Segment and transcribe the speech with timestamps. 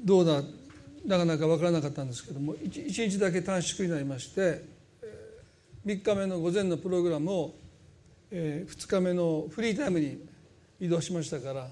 [0.00, 0.42] どうだ？
[1.04, 4.64] なかなか分からなかったんですけども 1, 日だけ短縮になりまして
[5.86, 7.54] 3日目の午前のプログラムを
[8.32, 10.26] 2日目のフリータイムに
[10.80, 11.68] 移動しましたから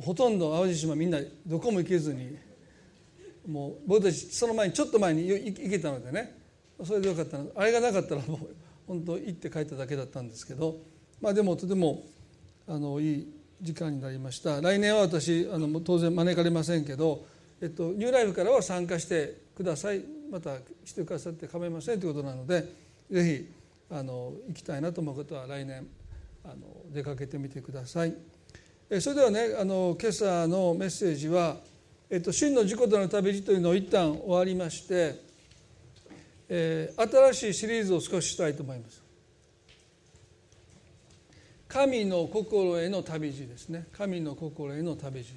[0.00, 2.38] ほとんど淡路島みんなどこも行けずに
[3.48, 6.38] もう僕たちその前にちょっと前に行けたのでね
[6.84, 7.50] それでよかったの。
[7.56, 8.38] あれがなかったらもう
[8.86, 10.76] 本当行って帰っただけだったんですけど
[11.20, 12.04] まあでもとても
[12.68, 17.24] あのいい時間になりました来年は私あの当然招かれませんけど、
[17.60, 22.64] えっと、ニューライフからは参加してくださいまたしてくださって構いませんということなので
[23.10, 25.86] ぜひあの行きたいなと思うことは来年
[26.44, 26.56] あの
[26.92, 28.14] 出かけてみてください。
[28.90, 31.58] えそれではねあの今朝のメッセージは
[32.10, 35.20] 「えっと、真の自己との旅路」というのを一旦終わりまして、
[36.48, 39.01] えー、新しいシリーズを少ししたいと思います。
[41.72, 43.86] 神の心への旅路ですね。
[43.96, 45.32] 神の心への旅路、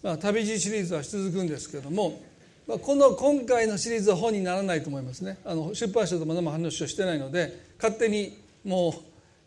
[0.00, 2.22] まあ、旅路シリーズは続くんですけども、
[2.68, 5.38] まあ、この今回のシリーズは本にならないと思いますね。
[5.44, 8.94] あの出版社とまだも話をしてないので勝手にも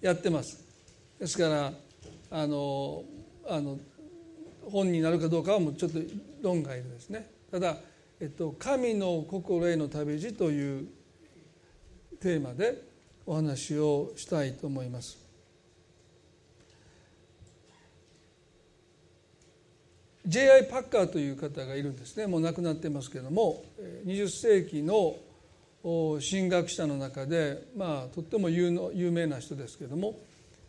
[0.03, 0.61] うやってます。
[1.19, 1.71] ですから
[2.31, 3.03] あの
[3.47, 3.79] あの
[4.69, 5.99] 本になるかどうかはもうちょっと
[6.41, 7.29] 論外ですね。
[7.49, 7.77] ただ、
[8.19, 10.87] えっと「神の心への旅路」という
[12.19, 12.83] テーマで
[13.25, 15.28] お話をしたいと思います。
[20.29, 20.65] J.I.
[20.65, 23.65] パッカーという方がいるんですねもう亡くなってますけども
[24.05, 25.15] 20世紀の
[25.83, 30.19] 神学者の中で、まあ、とっても有名な人ですけども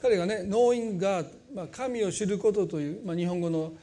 [0.00, 3.74] 彼がね「Knowing God」まあ、神を知ることという、まあ、日本語の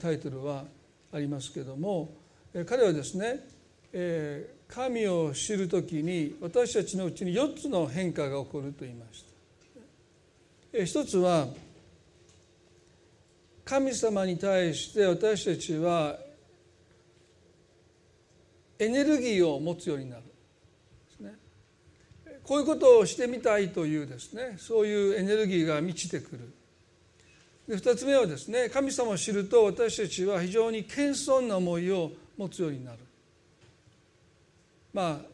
[0.00, 0.64] タイトルは
[1.12, 2.12] ありますけども
[2.66, 3.40] 彼はですね
[4.68, 9.24] 神を知る時に私たちのうちに4つの変化が起こると言いまし
[10.72, 10.84] た。
[10.84, 11.46] 一つは
[13.64, 16.18] 神様に対して私たちは
[18.78, 20.22] エネルギーを持つようになる。
[22.42, 24.56] こういうことをしてみたいというですね。
[24.58, 26.52] そういうエネルギーが満ちてくる。
[27.66, 32.98] で2つ目はですね神様を知ると私たちは非常に謙遜な思いを持つようになる。
[34.92, 35.26] まあ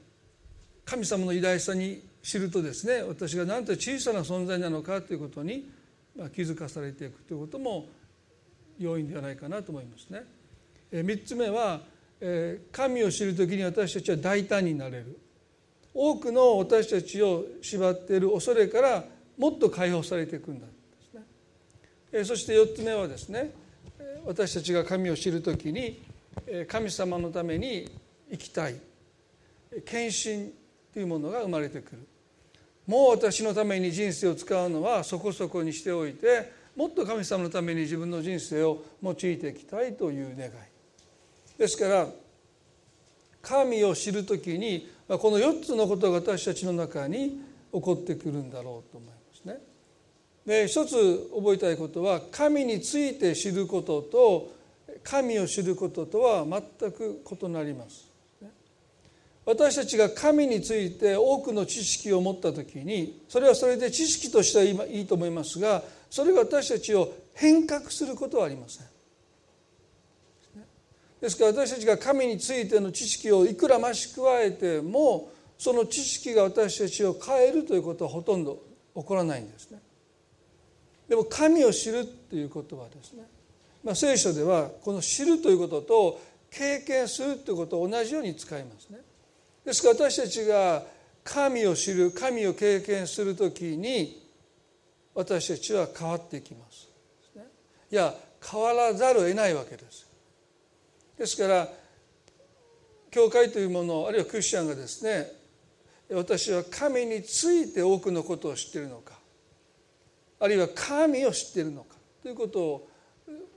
[0.85, 5.69] 神様の偉大さに知るとですね私がなんて小さな存在なのかということに
[6.35, 7.87] 気づかされていくということも
[8.81, 10.25] 要因ではないかなと思いますね。
[10.91, 11.81] 3つ目は
[12.73, 15.19] 神を知る時に私たちは大胆になれる。
[15.93, 19.05] 多くの私たちを縛っている恐れから
[19.37, 20.73] もっと解放されていくんだで
[22.13, 22.25] すね。
[22.25, 23.53] そして4つ目はですね
[24.25, 26.01] 私たちが神を知る時に
[26.69, 27.91] 神様のために
[28.31, 28.77] 生きたい。
[29.85, 30.53] 献身
[30.93, 31.99] というものが生まれてくる。
[32.87, 40.51] もう私のために人生を使うのはそこそこにしておいてもっと神様のために自分の人生を用いていきたいという願い
[41.59, 42.09] ですから
[43.43, 47.41] 神を知る時にこの4つのことが私たちの中に
[47.73, 49.59] 起こってくるんだろうと思いますね。
[50.47, 54.53] で一つ覚えたいことは神について知ることと
[55.03, 58.11] 神を知ることとは全く異なります。
[59.47, 68.87] 私たちが神について多くの知識を持った時にそれはそれで知識としてはいいと思いますがそれが私たちを変革することはありません。
[71.21, 78.63] ですから私たちが神についての知識をいくら増し加えてもその知識が私たちを変えるということはほとんど
[78.97, 79.79] 起こらないんですね。
[81.09, 83.25] でも神を知るっていうことはですね、
[83.85, 86.21] まあ、聖書ではこの知るということと
[86.51, 88.99] 経験するということを同じように使いますね。
[89.65, 90.83] ですから私たちが
[91.23, 94.20] 神を知る神を経験するときに
[95.15, 96.89] 私たちは変わっていきます。
[97.91, 100.07] いや変わらざるを得ないわけです。
[101.19, 101.69] ですから
[103.11, 105.27] 教会というものあるいはクリスチャンがですね
[106.13, 109.15] 私は神について多くのことを知っているのか
[110.39, 112.89] あるいは神を知っているのかということを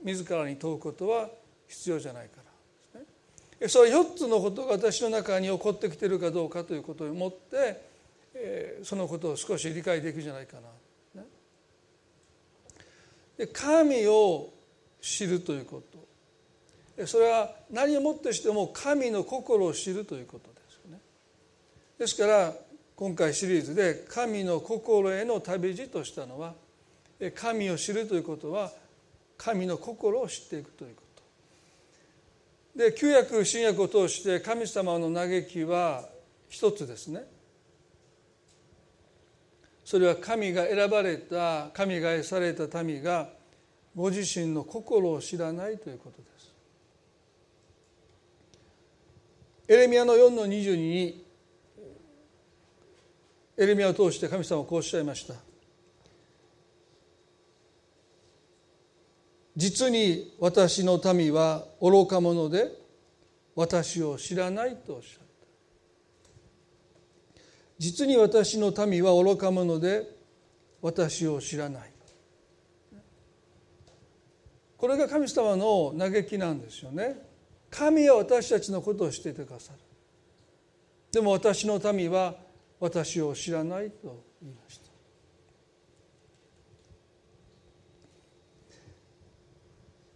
[0.02, 1.28] 自らに問うことは
[1.66, 2.42] 必要じゃないから
[3.62, 3.68] ですね。
[3.68, 7.94] それ4つのことが私の中に起こってきているかどうかということをもって
[8.82, 10.68] そのことを少し理解できるじゃないかな。
[13.36, 14.52] で神を
[15.00, 15.82] 知るというこ
[16.96, 21.00] とそれは何をもってしても神の心を知るということですよね。
[21.98, 22.54] ですから
[22.94, 26.54] 今回シリーズで神の心への旅路としたのは
[27.34, 28.70] 神を知るということは
[29.36, 31.02] 神の心を知っていくというこ
[32.74, 32.78] と。
[32.78, 36.08] で旧約新約を通して神様の嘆きは
[36.48, 37.24] 一つですね。
[39.84, 43.28] それは神が選ばれた神が愛された民が
[43.94, 46.52] ご自身の心を知らないということです。
[49.68, 51.24] エレミアの4の22に
[53.56, 55.34] エレミアを通して神様はこうおっしゃいました。
[59.56, 62.72] 実に私の民は愚か者で
[63.54, 65.23] 私を知らないとおっしゃった
[67.78, 70.06] 実に私の民は愚か者で
[70.80, 71.94] 私を知らない。
[74.76, 77.16] これが神様の嘆きなんですよね。
[77.70, 79.78] 神は私たちのことを知っていてくださる。
[81.10, 82.34] でも私の民は
[82.78, 84.90] 私を知らないと言いました。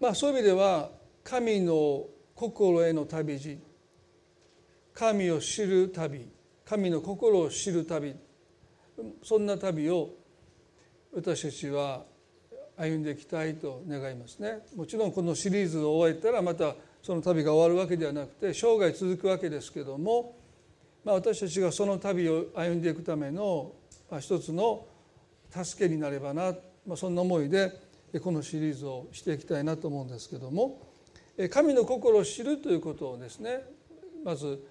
[0.00, 0.90] まあそういう意味では
[1.25, 2.04] 神の
[2.34, 3.58] 心への旅路
[4.93, 6.28] 神を知る旅
[6.68, 8.14] 神の心を知る旅。
[9.22, 10.10] そんな旅を
[11.14, 12.04] 私たちは
[12.76, 14.58] 歩んでいきたいと願いますね。
[14.76, 20.36] もちろんこのシリーズを終えたらまたその旅が終わるわけではなくて生涯続くわけですけども、
[21.04, 23.72] まあ、私たちがその旅を歩んでいくための、
[24.10, 24.86] まあ、一つの
[25.50, 26.54] 助けになればな、
[26.86, 27.72] まあ、そんな思いで
[28.22, 30.82] このシリーズをしていきたいなと思うんですけども
[31.50, 33.62] 神の心を知るということをですね
[34.22, 34.62] まず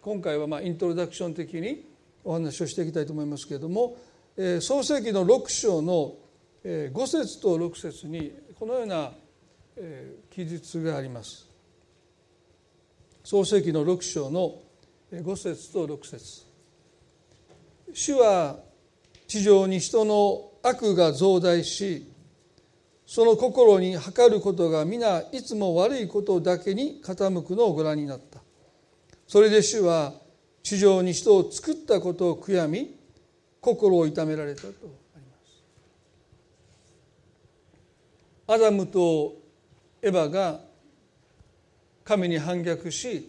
[0.00, 1.84] 今回はまあイントロダクション的に
[2.24, 3.96] お話をしていきたいと思いますけれども
[4.60, 6.14] 創世紀の6章の
[6.64, 9.12] 5節と6節にこのような
[10.30, 11.46] 記述があります。
[13.22, 14.62] 創世紀の6章の
[15.12, 16.46] 5節と6節。
[17.92, 18.58] 主は
[19.26, 22.10] 地上に人の悪が増大し
[23.06, 28.35] その心に測ることが皆いつも悪いことだけに傾くのをご覧になった。
[29.26, 30.14] それで主は
[30.62, 32.94] 地上に人を作ったことを悔やみ
[33.60, 35.36] 心を痛められたとありま
[38.46, 38.52] す。
[38.52, 39.34] アダムと
[40.02, 40.60] エバが
[42.04, 43.28] 神に反逆し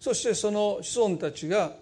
[0.00, 1.72] そしてその子孫たちが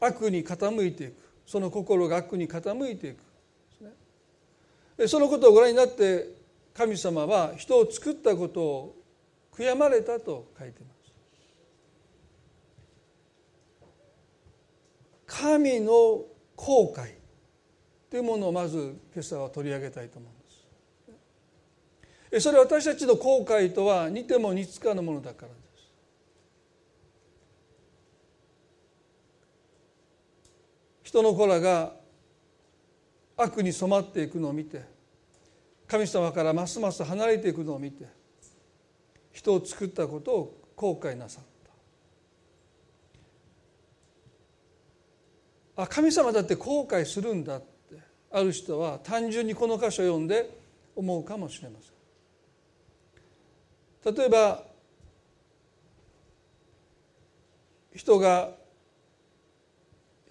[0.00, 1.14] 悪に傾いていく。
[1.46, 5.08] その心が悪に傾いていく。
[5.08, 6.28] そのことをご覧になって
[6.74, 8.96] 神様は人を作ったことを
[9.52, 10.97] 悔やまれたと書いています。
[15.28, 16.24] 神の
[16.56, 17.12] 後悔
[18.10, 20.34] というものをまず今朝は取り上げたいと思うん
[22.32, 22.44] です。
[22.44, 25.58] それは私たちの後悔とは似ても似つかぬものだからです。
[31.02, 31.92] 人の子らが
[33.36, 34.82] 悪に染まっていくのを見て
[35.86, 38.06] 神様からますます離れていくのを見て
[39.32, 41.44] 人を作ったことを後悔なさっ
[45.78, 47.66] あ神様だって後悔するんだって
[48.32, 50.58] ある人は単純にこの箇所を読んで
[50.96, 51.88] 思うかもしれませ
[54.12, 54.16] ん。
[54.16, 54.64] 例えば
[57.94, 58.50] 人が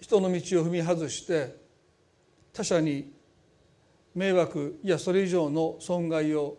[0.00, 1.56] 人の道を踏み外して
[2.52, 3.10] 他者に
[4.14, 6.58] 迷惑いやそれ以上の損害を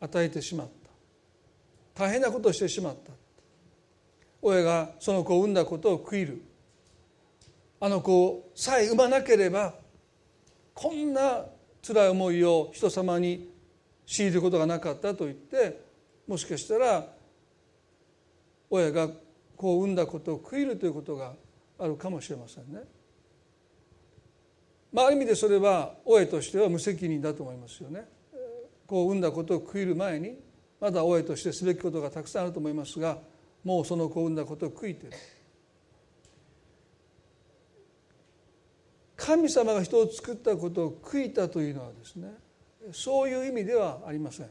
[0.00, 0.68] 与えてしまっ
[1.94, 2.04] た。
[2.04, 3.10] 大変なことをしてしまった。
[4.40, 6.42] 親がその子を産んだことを悔いる。
[7.82, 9.74] あの子さえ産まなければ
[10.74, 11.46] こんな
[11.82, 13.50] 辛い思いを人様に
[14.06, 15.80] 強いることがなかったと言って
[16.28, 17.06] もしかしたら
[18.68, 19.08] 親が
[19.56, 21.32] 子を産んだことを悔いるということが
[21.78, 22.80] あるかもしれませんね。
[24.92, 28.04] まあ、ある意味でそれは親としては無責任だと思いますよね。
[28.86, 30.38] こう産んだことを悔いる前に
[30.80, 33.18] まだ親としてすべきことがたくさんあると思いますが
[33.64, 35.12] もうその子を産んだことを悔いてる。
[39.20, 42.32] 神様が人を作ったことを悔いたというのはですね
[42.92, 44.50] そういう意味ではありません。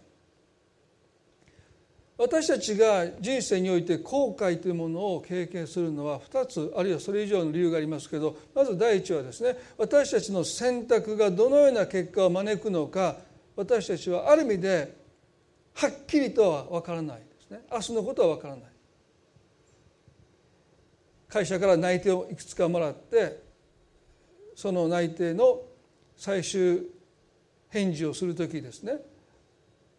[2.19, 13.15] 私たちが人生において後悔というものを経験するのは2つあるいはそれ以上の理由がありますけどまず第一はですね私たちの選択がどのような結果を招くのか
[13.55, 14.93] 私たちはある意味で
[15.75, 18.63] はっきりとは分からないですね明日のことは分からない
[21.29, 23.49] 会社から内定をいくつかもらって
[24.59, 25.61] その内定の
[26.17, 26.85] 最終
[27.69, 28.97] 返事をする時ですね。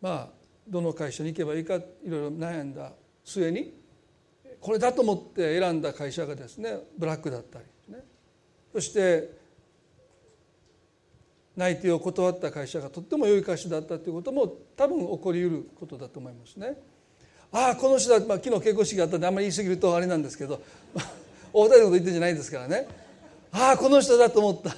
[0.03, 0.29] まあ
[0.69, 2.93] どの会社に行けばいいかいろいろ悩んだ
[3.25, 3.73] 末に
[4.61, 8.05] これだと思って選んだ会社がですねブラックだったりね。
[8.75, 9.31] そして
[11.57, 16.77] 内定を断った会社がとっても良い会社だったということも多分起こりうることだと思いますね。
[17.51, 20.61] ああこの人だ、まあ、昨日結婚式があったんであんまり言い過ぎるとあれなんですけど
[21.51, 23.00] お二人のこと言ってんじゃないですからね。
[23.53, 24.77] ああこの人だと思った。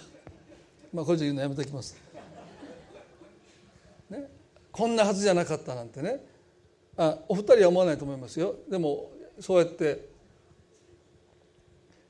[0.93, 1.97] まあこれ以上言うのやめときます。
[4.11, 4.29] ね、
[4.71, 6.25] こんなはずじゃなかったなんてね。
[6.97, 8.55] あお二人は思わないと思いますよ。
[8.69, 9.11] でも
[9.41, 10.09] そうやって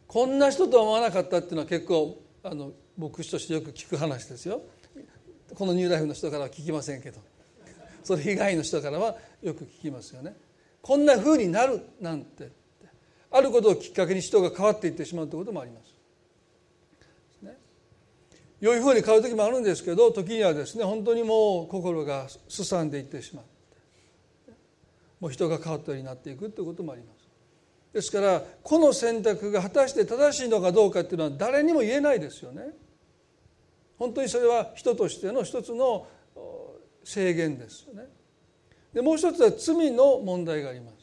[0.06, 4.62] こんな人とは思わなかったっていうのは結構あの牧師としてよく聞く話ですよ。
[5.54, 7.20] このニューライフの人からは聞きませんけど。
[8.04, 10.34] それ以外の人からはよく聞きますよね。
[10.80, 12.50] こんなふうになるなんて
[13.30, 15.94] あることをきっかけに人が変わっていってしまうということもあります。
[18.62, 24.52] 良いふうに変わる時もあるんですけど時にはですね本当にもう心がすさんでいってしまって
[25.18, 27.28] もう人が変わったようになっていくということもあります。
[27.92, 32.68] ですからこの選択が果たして正しいのかどうかっていうのは誰にも言えないですよね。
[33.98, 36.06] 本当にそれは人としての一つの
[37.02, 38.06] 制限ですよね。
[38.94, 40.96] でもう一つは罪の問題があります。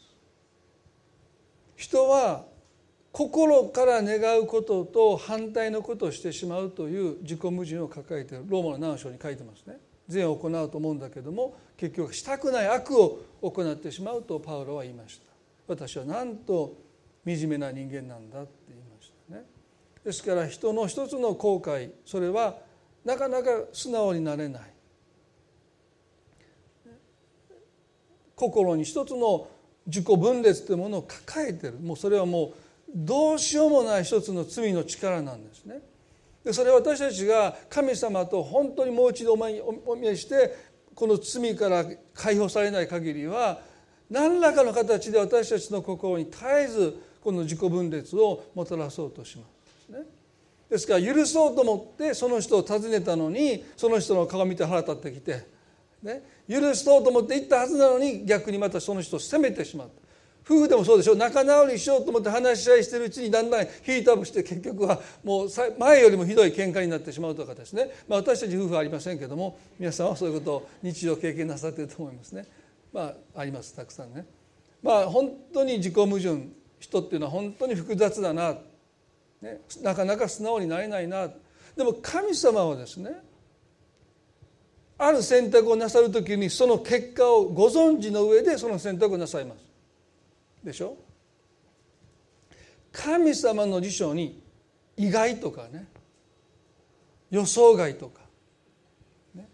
[1.75, 2.45] 人は
[3.11, 9.77] 心から願うことと反対のことをしてしまうという自己矛盾を抱えているローマの何章に書いてますね。
[10.07, 15.25] 善を行うと思うんだけども結局したくない悪を行ってしまうとパウロは言いました。
[15.67, 16.75] 私はなんと
[17.25, 19.45] 惨めな人間なんだって言いましたね。
[20.03, 22.57] ですから人の一つの後悔それは
[23.05, 24.61] なかなか素直になれない。
[28.35, 29.47] 心に一つの
[29.85, 31.73] 自己分裂というものを抱えてる。
[31.79, 32.53] もうそれはもう
[32.95, 35.81] どうしようもない一つの罪の力なんですね。
[36.43, 40.55] でそれは私たちが神様と本当にもう一度お見えして
[40.95, 43.59] この罪から解放されない限りは
[44.09, 49.43] 何らかの形で私たちの心に絶えずこの自己分裂をもたらそうとしま
[49.89, 49.91] す。
[49.91, 50.05] ね、
[50.69, 55.59] ですから許そうと思ってその人を訪ねたのにその人の顔見て腹立ってきて
[56.01, 59.89] ね、許そうと思って行ったはずなのに逆にまたその人を責めてしまう
[60.49, 72.47] 夫婦でもそうでしょ仲直りしようと思って話し合いしてるうちにだんだんヒートアップして結局はもう前よりもひどい喧嘩になってしまうとかですね、まあ、私たち夫婦はありませんけども皆さんはそういうことを日常経験なさっていると思いますね。
[72.91, 73.75] まああります。
[73.75, 74.25] たくさんね。
[74.81, 76.47] まあ本当に自己矛盾
[76.79, 78.55] 人っていうのは本当に複雑だな、
[79.43, 81.29] ね、なかなか素直になれないな。
[81.75, 83.11] でも神様はですね
[84.97, 89.68] ある選択をなさる時にその結果をご存知の上でその選択をなさいます。
[90.63, 90.97] でしょ？
[92.91, 94.41] 神様の辞書に
[94.97, 95.87] 意外とかね
[97.29, 98.21] 予想外とか、
[99.35, 99.47] ね、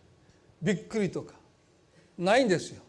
[0.61, 1.33] びっくりとか
[2.17, 2.81] ないんですよ。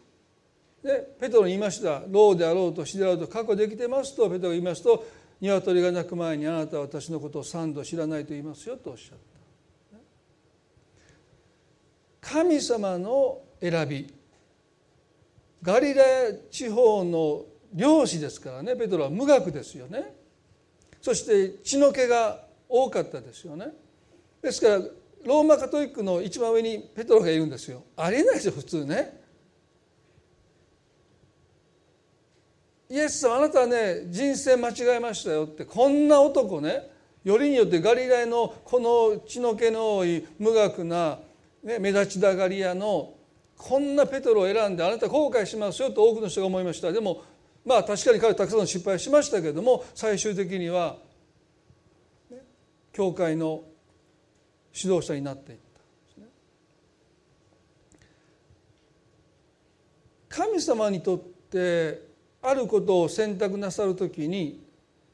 [0.81, 5.05] でペトロに言いました「老であろうと死であろうと過去できてます」とペトロが言いますと
[5.41, 9.37] 「鶏が鳴く前にあなたは私のことを三度知らないと言いますよ」とおっしゃった。
[12.21, 14.13] 神様の選び
[15.61, 16.03] ガリラ
[16.49, 20.15] 地方の漁師ですからねペトロは無学ですよね。
[21.01, 23.67] そして血の気が多かったですよね。
[24.41, 24.79] ですから
[25.25, 27.83] ローマカトリックの一番上にペトロがいるんですよ。
[27.95, 29.21] ありえないですよ普通ね。
[32.89, 36.89] イエス様あなたはね人生間違えましたよってこんな男ね
[37.23, 41.19] よりによってガリラヤのこの血の気の多い無学な
[41.63, 43.13] ね、目立ちたがり屋の
[43.57, 46.91] こんなペトロを選んであなた後悔しますよと多くの人が思いました。
[46.93, 47.23] でも
[47.67, 50.95] まあ確かに彼はたくさんの失敗しましたけれども最終的には、
[52.31, 52.37] ね、
[52.93, 53.61] 教会の
[54.73, 56.25] 指導者になっていったんです、ね、
[60.29, 62.07] 神様にとって
[62.41, 64.65] あることを選択なさるときに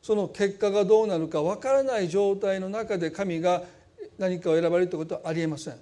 [0.03, 3.63] その結果がどうなるかわからない状態の中で神が
[4.19, 5.75] 何かを選ばれるということはありえません。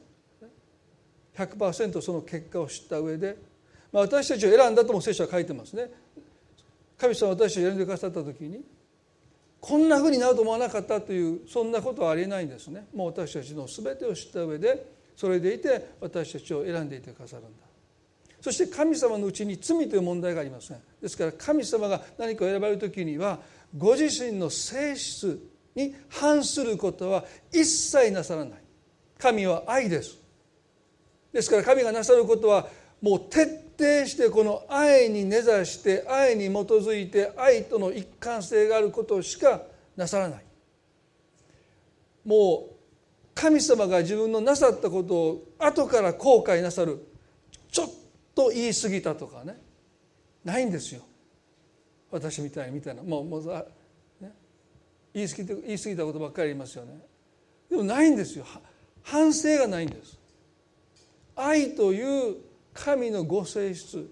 [1.36, 3.38] 100%その結果を知った上で、
[3.92, 5.90] まあ、私たちを選んだとも聖書は書いてますね
[7.02, 8.64] 神様私たちを選んでくださった時に
[9.60, 12.88] こんなふうになると思わなかったというそんなことはありえないんですね。
[12.96, 17.66] もう私たちの全てを知った上でそれでいて私たちを選んでいてくださるんだ。
[18.40, 23.40] そして神様のうちに罪という問題がありませんですから神様が何かを選ばれる時には
[23.78, 25.40] ご自身の性質
[25.76, 28.60] に反することは一切なさらない。
[29.18, 30.20] 神は愛です。
[31.34, 32.68] ですから神がなさることは
[33.02, 39.64] もう徹底してこの愛に根ざして愛に基づいて愛との一貫性があることしか
[39.98, 40.44] なさらない。
[42.24, 42.76] もう
[43.34, 47.06] 神様が自分のなさったことを後から後悔なさる。
[47.72, 47.90] ちょっ
[48.36, 49.58] と言い過ぎたとかね。
[50.44, 51.02] ないんですよ。
[52.12, 53.46] 私みたいみたいなもうもう、
[54.20, 54.32] ね、
[55.14, 57.00] 言い過ぎて言い過ぎたことばっかり言いますよね。
[57.70, 58.46] でもないんですよ。
[59.04, 60.20] 反省がないんです。
[61.36, 62.36] 愛という
[62.74, 64.10] 神のご性質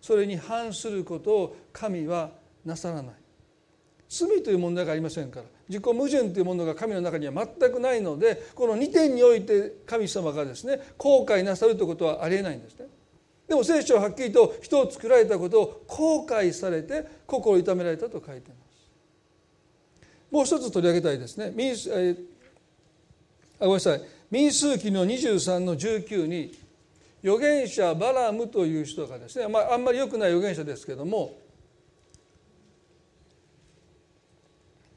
[0.00, 2.30] それに反することを神は
[2.64, 3.14] なさらない。
[4.08, 12.86] 罪という問題がありませんから自己矛盾というものが神の中には全くないのでこの2点において神様がですね後悔なさるということはありえないんですね。
[13.46, 18.80] でも聖書ははっきりと人を作られたことを後悔されて心を痛められたと書いています。
[20.30, 21.52] もう一つ取り上げたいですね。
[21.54, 22.16] 民数え
[23.60, 24.02] あごめんなさい。
[24.30, 26.52] 民数記の23の19に
[27.22, 31.38] 預言者バラムという人がですね、まあ、あんまり良くない預言者ですけども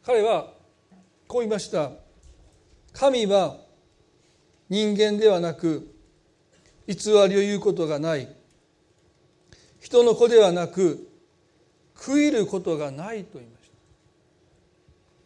[0.04, 0.54] 彼は
[1.28, 1.92] こう言いました。
[2.92, 3.58] 神は
[4.70, 5.96] 人間ではなく
[6.88, 8.28] 偽りを言うことがない。
[9.80, 11.10] 人の子ではなく
[11.96, 13.72] 食いることがないと言いまし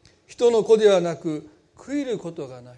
[0.05, 0.11] た。
[0.27, 2.77] 人の子ではなく食いることがない。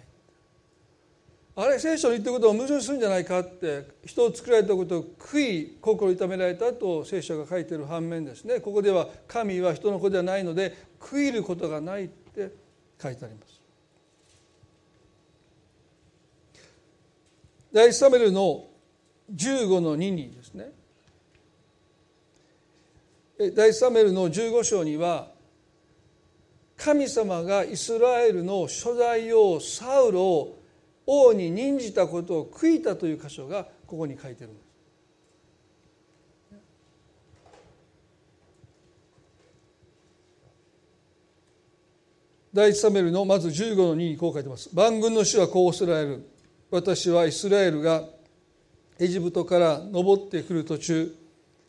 [1.62, 8.60] あれ聖書の言ってることを矛盾するんじゃないかって人を作られたことを悔い心痛められたと聖書が書いてる反面ですね。
[8.60, 12.50] ここでは神は人の子ではないので悔いることがないって
[13.02, 13.60] 書いてあります。
[17.74, 18.64] 第一サメルの
[19.34, 20.72] 15の2にですね。
[23.54, 25.28] 第一サメルの15章には
[26.78, 30.59] 神様がイスラエルの初代王サウロを
[31.12, 34.70] 王に任じたことを悔いたという箇所がここに書いてるんです。
[42.52, 44.70] 第一サメルのまず15の2にこう書いてます。
[44.72, 46.30] 万軍の主はこうおせられる。
[46.70, 48.04] 私はイスラエルが
[49.00, 51.12] エジプトから登ってくる途中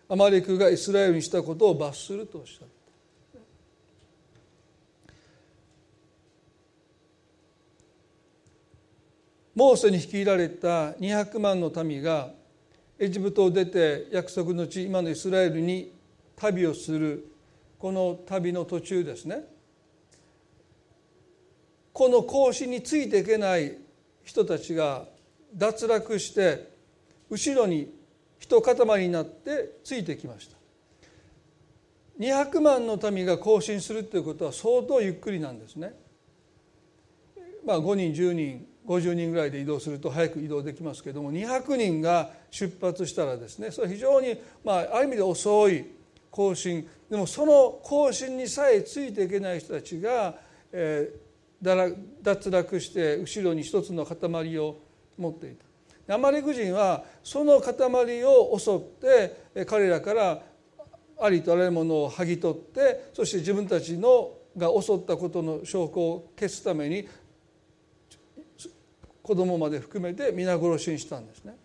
[0.07, 2.80] アマレクがイスラエルにしたことを罰するとおっしゃる。
[9.53, 12.31] モーセに率いられた200万の民が
[12.97, 15.93] エジプトを出て約束の地今のイスラエルに
[16.35, 17.27] 旅をする。
[17.77, 19.43] この旅の途中ですね。
[21.91, 23.77] この行進についていけない
[24.23, 25.05] 人たちが
[25.53, 26.71] 脱落して
[27.29, 27.93] 後ろに
[28.39, 30.57] 一塊になってついてきました。
[32.19, 35.93] 200万の民が行進するということは相当ゆっくりなんですね。
[37.65, 45.85] まあ5人10人50人ぐらいで移動すると早く移動できますけども200人が出発したらですねそれ非常にまあある意味で遅い
[46.29, 50.35] 行進でもその行進にさえついていけない人たちが、
[50.71, 54.77] えー、脱落して後ろに一つの塊を
[55.17, 56.15] 持っていた。
[56.15, 60.41] アマレク人はその塊を襲って彼らから
[61.21, 67.07] ありとあらゆるものを剥ぎ取ってそして自分たちのが襲ったことの証拠を消すために
[69.31, 71.55] 子供まで含めて皆殺しにしたんですね。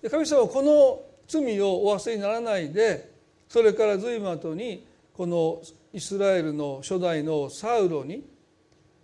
[0.00, 3.12] で神様はこの罪をお忘れにならないで
[3.50, 5.60] それから随分後にこの
[5.92, 8.24] イスラエルの初代のサウロに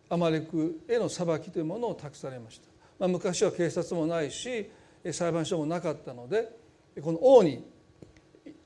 [0.08, 4.70] アマレクへの裁きというものを託されました、まあ、昔は警察もないし
[5.12, 6.48] 裁判所もなかったので
[7.02, 7.62] この王に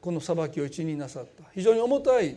[0.00, 1.42] この裁きを一任なさった。
[1.52, 2.36] 非常に重たい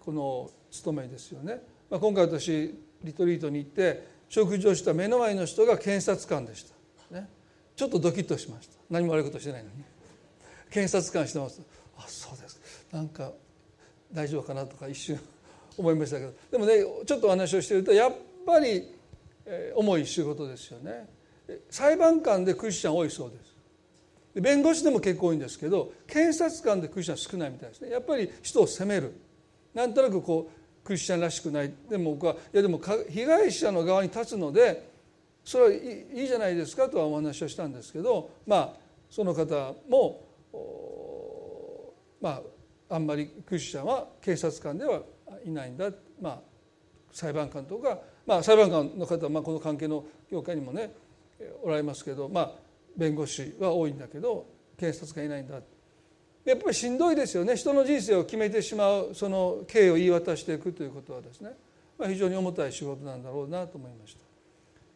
[0.00, 6.66] この務めですよね、まあ、今回私リトリートに行って食事をした目の前の人が検察官でし
[7.10, 7.28] た、ね、
[7.76, 8.76] ちょっとドキッとしました。
[8.90, 9.84] 何も悪いことしてないのに。
[10.70, 11.60] 検察官してます。
[11.96, 12.86] あそうです。
[12.92, 13.32] なんか
[14.12, 15.20] 大丈夫かなとか一瞬
[15.76, 16.32] 思いましたけど。
[16.50, 18.94] でもねちょっとお話をしてるとやっぱり、
[19.74, 21.08] 重い仕事ですよね。
[21.70, 23.36] 裁判官でクリスチャン多いそうで
[24.34, 24.40] す。
[24.40, 27.90] 弁護士でも結構多いんですけど検察官でクリスチャン少ないみたいですね。
[27.90, 29.12] やっぱり人を責める。
[29.72, 30.55] なんとなくこう
[30.86, 31.72] クリスチャンらしくない。
[31.90, 34.88] でも僕はいやでも被害者の側に立つので
[35.44, 38.72] それはいいじゃないですかとはお話をしたんですけどまあ
[39.10, 40.22] その方も
[42.20, 42.40] ま
[42.88, 45.02] ああんまりクリスチャンは警察官では
[45.44, 45.90] いないんだ。
[46.20, 46.40] まあ
[47.10, 50.92] 裁判官とかまあ裁判官の方はまあこの関係の業界にもね
[51.64, 52.52] おられますけどまあ
[52.96, 54.46] 弁護士は多いんだけど
[54.78, 55.60] 警察官いないんだ。
[56.46, 57.56] やっぱりしんどいですよね。
[57.56, 61.50] 人の人生を決めてしまうその刑を言い渡していくということはですね、
[61.98, 64.20] まあ、非常に重たい仕事なんだろうなと思いました。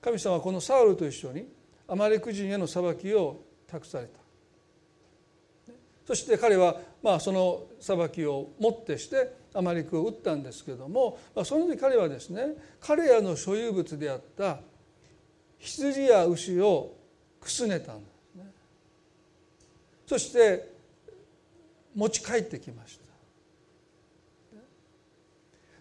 [0.01, 1.49] 神様はこのサウルと一緒に
[1.89, 4.21] アマレク人への裁きを託された。
[6.07, 14.61] そして彼はまあその裁きをもってしてアマレクを撃ったんですけども、まあ、その時彼はですね彼らの所有物であった
[15.59, 16.97] 羊や牛を
[17.41, 18.51] くすねたんですね。
[20.07, 20.70] そして
[21.95, 23.05] 持ち帰ってきました。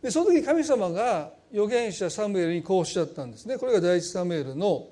[0.02, 3.58] でその時神様が預言者サムエルにこうおっしゃったんですね。
[3.58, 4.88] これが第一サムエルの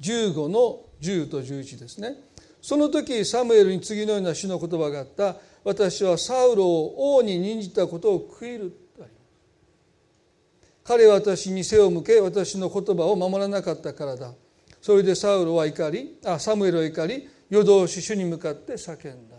[0.00, 2.16] 15の10と11ですね。
[2.60, 5.36] その時サムエルに次のような主の言葉があった。
[5.62, 8.72] 私はサウロを王に任じたことを悔いる
[10.86, 14.32] 彼は私に背を向け私の言葉を守らなかったからだ。
[14.80, 19.36] それでサウロは怒りあサムエルは怒り夜通し主に向かって叫んだ。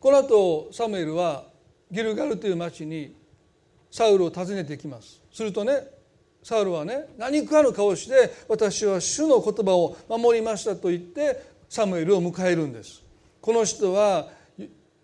[0.00, 1.44] この後サムエルは
[1.90, 3.14] ギルガルという町に
[3.90, 5.20] サウルを訪ねてきます。
[5.32, 5.86] するとね
[6.42, 13.02] サウルはね何食わぬ顔して私は主の言葉を守りましたと言ってサムエルを迎えるんです。
[13.40, 14.28] この人は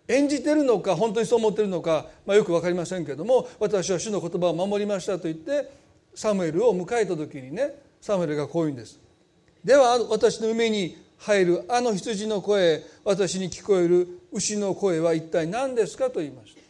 [0.07, 5.84] 演じてるのか本当にそう思ってるのか、まあ、よく分かりませんけれども私は主の言葉を守りましたと言って
[6.15, 8.99] サムエルを迎えた時にねサムエルがこう言うんです。
[9.63, 16.61] では私の目に入るあの羊の声私に聞こえる牛の声は一体何ですかと言いました。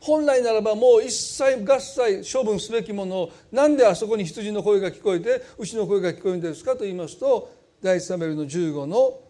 [0.00, 9.20] 本来ならばもう一切合切処分すべきものを何であそこに羊の声が聞こえて牛の声が聞こえるんですかと言いますと第一サメルの15の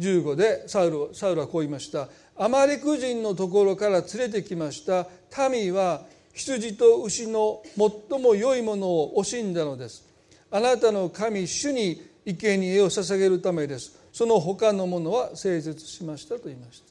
[0.00, 5.06] 15でサウルサウルはこう言いました「アマレク人のところから連れてきました。
[5.48, 10.04] 民は羊と牛の最も良いものを惜しんだのです」
[10.50, 13.98] あなたの神主に生贄を捧げるためです。
[14.12, 16.82] その他のものは誠実しましたと言いまし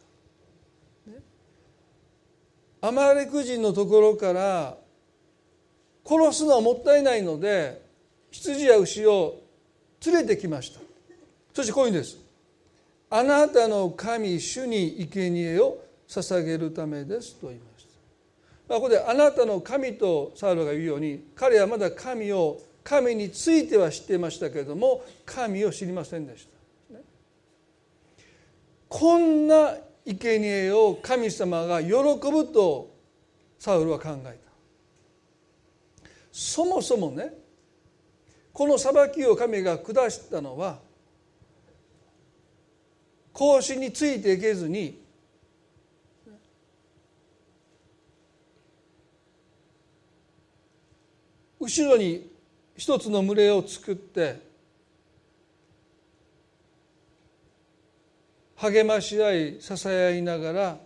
[1.06, 1.18] た、ね、
[2.80, 4.78] アマレク人のところから
[6.06, 7.82] 殺すのはもったいないので
[8.32, 9.42] 羊や牛を
[10.06, 10.80] 連れてきました。
[11.54, 12.18] そしてこういうんです。
[13.10, 17.69] あなたの神主に生贄を捧げるためですと言いました、
[18.70, 26.48] まあ、ここであなたの神とサウロが言うように彼はまだ神を神については知ってましたけれども神を知りませんでし
[26.90, 27.02] た、ね、
[28.88, 29.74] こんな
[30.06, 32.96] 生贄を神様が喜ぶと
[33.58, 34.50] サウルは考えた。
[36.32, 37.34] そもそもね
[38.54, 40.80] この裁きを神が下したのは
[43.34, 45.02] 孔子についていけずに
[51.70, 52.28] 後ろに
[52.76, 54.42] 一つの群れを作って
[58.56, 60.78] 励まし合い支え合いながら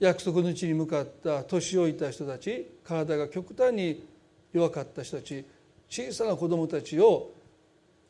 [0.00, 4.06] 約束の地に向かった年老いた人たち体が極端に
[4.54, 5.44] 弱かった人たち
[5.90, 7.34] 小さな子供たちを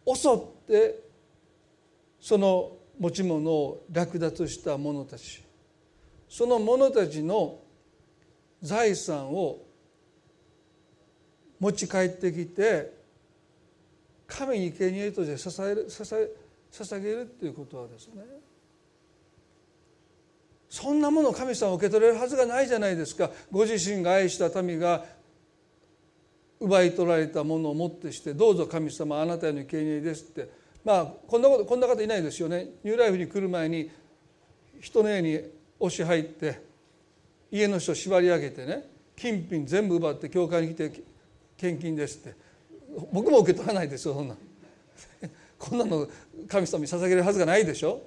[0.06, 1.00] 襲って
[2.20, 5.44] その持ち物を略奪した者たち。
[6.28, 7.58] その者たちの
[8.62, 9.65] 財産を
[11.58, 12.92] 持ち帰ってきて
[14.26, 16.28] 神に生贄として捧える捧
[16.72, 18.22] 捧げるっていうことはですね。
[20.68, 23.30] そんなものを神様受け取れるはずがないじゃないですか。
[23.50, 25.04] ご自身が愛した民が
[26.60, 30.50] 奪い取られたものをもってしてどうぞ神様あなたへの生贄ですって。
[30.84, 32.68] まあこんなことこんな方いないですよね。
[32.84, 33.90] ニューライフに来る前に
[34.80, 35.40] 人の家に
[35.78, 36.60] 押し入って
[37.50, 38.84] 家の人縛り上げてね
[39.16, 41.02] 金品全部奪って教会に来て
[41.56, 42.34] 献金ですって。
[43.12, 44.36] 僕も受け取らないですよそんな。
[45.58, 46.08] こんなの
[46.48, 48.02] 神様に捧げるはずがないでしょ。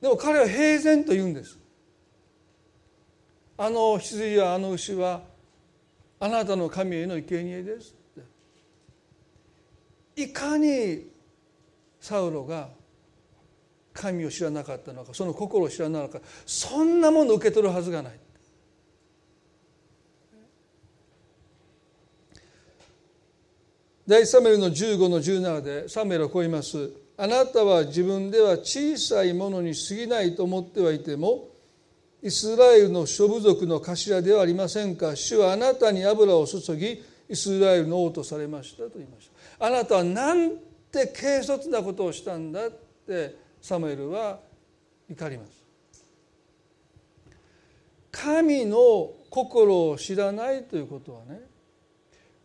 [0.00, 1.58] でも彼は平然と言うんです。
[3.56, 5.22] あの羊やあの牛は
[6.20, 8.24] あなたの神への生贄ですっ
[10.16, 10.22] て。
[10.22, 11.10] いかに
[12.00, 12.68] サウロが
[13.92, 18.20] 神を知らなかったのかその心を知らなかったそんなもの受け取るはずがない。
[24.06, 26.92] 第サメルの15の17でサメルはこう言います。
[27.16, 31.48] あなたは自分では小さいものに過ぎないと思ってはいても
[32.22, 35.16] イスラエルの諸部族の頭ではありませんか。
[35.16, 39.66] 主はあなたに油を注ぎイスラエルの王とされましたと言いました。
[39.66, 40.50] あなたはなん
[40.90, 42.70] て軽率なことをしたんだっ
[43.06, 44.38] てサムエルは
[45.10, 45.64] 怒ります。
[48.12, 51.40] 神の心を知らないということはね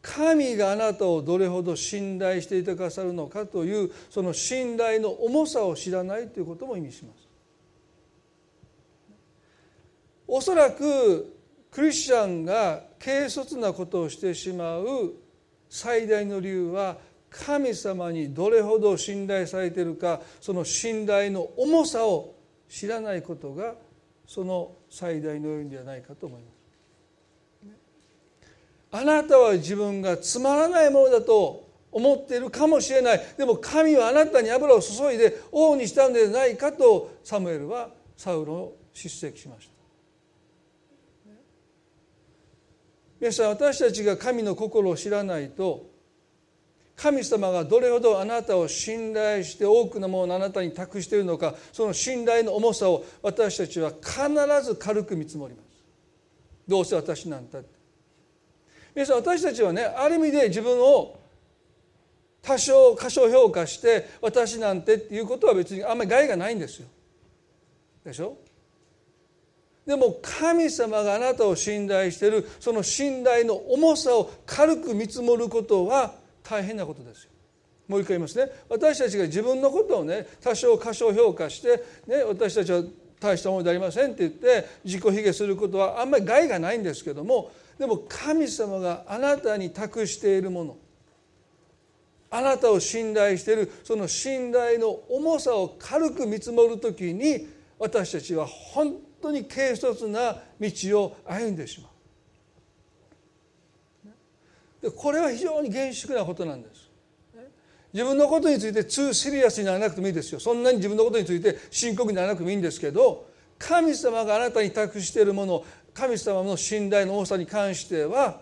[0.01, 7.27] 神があなたをどれほど信頼していてくださるのかというその信頼の重さを知らないということも意味します。
[10.27, 11.35] おそらく
[11.71, 15.13] クリスチャンが軽率なことをしてしまう
[15.69, 16.97] 最大の理由は
[17.29, 22.35] 神様にどれほど信頼されているかその信頼の重さを
[22.67, 23.75] 知らないことが
[24.25, 26.58] その最大の要因ではないかと思います。
[28.91, 33.21] あなたは自分がつまらないものだと思っているかもしれない。
[33.38, 39.80] でも神はあなたに油を注いで王にしたのではないかとサムエルはサウロを叱責しました。
[43.19, 45.89] 皆さん私たちが神の心を知らないと
[46.95, 55.65] 神様がどれほどあなたを信頼して多くのものをあなたに託しているのかその信頼の重さを私たちは必ず軽く見積もります。
[56.67, 57.78] どうせ私なんだって。
[58.95, 61.17] 皆さん私たちはねある意味で自分を
[62.41, 66.88] 多少過小評価して私なんてっていうことは別にあんまり害がないんですよ。
[68.04, 68.38] でしょ？
[69.86, 77.32] でも神様があなたを信頼しているその信頼の重さを軽く見積もることは大変なことですよ。
[77.88, 78.52] もう一回言いますね。
[78.69, 82.84] 私たちが自分のことをね多少過小評価して、ね、私たちは
[83.19, 90.77] 大したものでありませんって言って自己卑下することはあんまり害がないんですけどもでも神様があなたに託しているもの
[92.29, 97.47] あなたを信頼しているその信頼の重さを軽く見積もる時に
[97.79, 101.89] 私たちは本当に軽率な道を歩んでしまう。
[104.81, 106.89] でこれは非常に厳粛なことなんです。
[107.91, 110.39] 自分のことについて2シリアスにならなくてもいいですよ。
[110.39, 118.41] そんなに自分のことについて深刻にならなくてもいいんですけど神様があなたに託しているもの神様の信頼の多さに関しては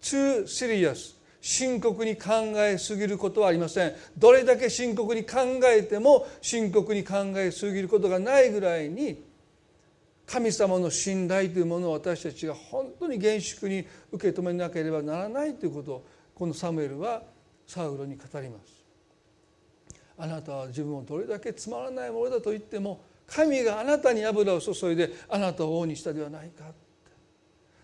[0.00, 9.24] too serious 深刻に考えすぎることはありませんどれだけ深刻に考えても深刻に考えすぎることがないぐらいに
[10.26, 17.22] 神様の信頼というものを私たちが本当に厳粛に受け止めなければならないということをこのサムエルは
[17.66, 18.84] サウロに語ります。
[20.18, 26.64] あなたは自分をどれだけつまらないものだと言っても神があなたに油を注いであなたを王にしたではないか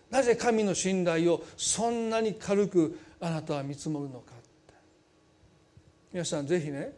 [0.09, 4.33] なぜ神の信頼をそんなに軽くあなたは見積もるのか
[6.11, 6.93] 皆さんぜひね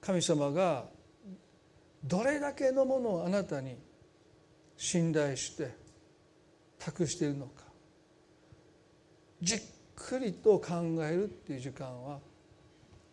[0.00, 0.84] 神様が
[2.04, 3.76] どれだけのものをあなたに
[4.76, 5.74] 信頼して
[6.78, 7.62] 託しているのか。
[9.40, 9.60] じっ
[9.94, 12.18] くりと考えるっていう時間は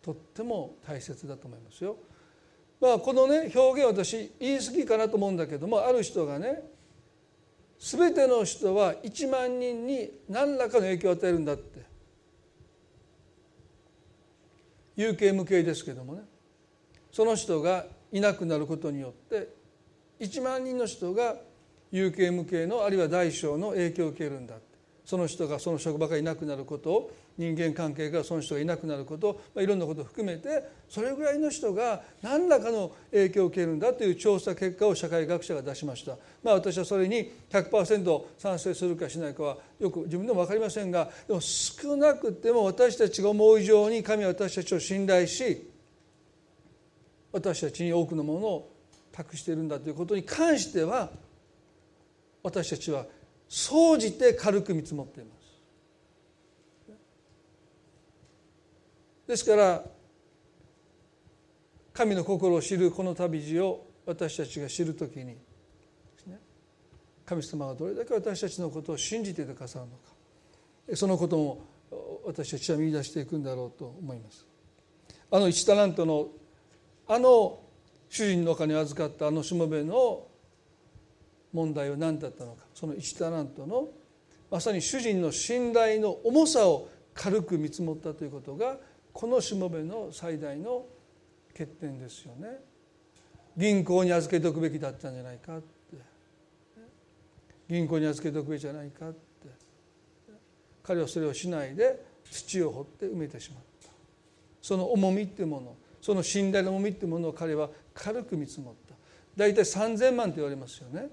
[0.02, 1.96] とっても大切だと思いますよ。
[2.80, 6.62] まあ、このね表現私言い過ぎかなと思うんだけどもある人がね
[7.78, 11.80] 全ての人は1万人に何らかの影響を与えるんだって。
[14.96, 16.22] 有形無形ですけどもね。
[17.10, 19.48] その人がいなくなることによって
[20.20, 21.36] 1万人の人が
[21.90, 24.69] 有形無形のあるいは大小の影響を受けるんだって。
[25.10, 36.16] その人がその職場からいなくなること人間関係からその人がいなくなること、まあ、いろんなことを含めてそれぐらいの人が何らかの影響を受けるんだという調査結果を社会学者が出しました。
[36.44, 45.68] まあ、私はそれに100%賛成するかしないかはよく自分でも分かりませんがでも少なくても私たちが思う以上に神は私たちを信頼し
[47.32, 48.72] 私たちに多くのものを
[49.10, 51.10] 託しているんだということに関しては
[52.44, 53.06] 私たちは
[53.50, 55.40] 総じて軽く見積もっています。
[59.26, 59.84] ですから
[61.92, 65.36] 神の心を知るこの旅路を私たちが知るときに
[67.26, 71.60] 神様がどれだけ私たちのことを信じてくださるのかそのことも
[72.24, 74.46] 私たちは見出していくんだろうと思います。
[75.30, 76.28] あの一タラントの
[77.08, 77.60] あの
[78.08, 80.29] 主人のお金を預かったあのしもべの
[81.52, 82.64] 問題は何だったのか。
[82.74, 83.88] その一タラントの
[84.50, 88.78] まさに主人の信頼の重さを軽く見積もったということが
[89.12, 90.86] このしもべの最大の
[91.52, 92.60] 欠点ですよね。
[93.56, 95.66] 銀行に預けておくべきだったんじゃないかって。
[97.68, 99.20] 銀行に預けておくべきじゃないかって。
[100.82, 103.90] 彼はそれをしないで土を掘って埋めてしまった。
[104.62, 108.94] その重みっていうものその信頼の重みっていうものを彼は軽く見積もった。
[109.36, 111.08] 大体3,000万と言われますよね。